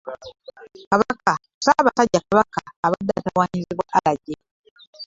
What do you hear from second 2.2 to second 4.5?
Kabaka abadde atawaanyizibwa Allergy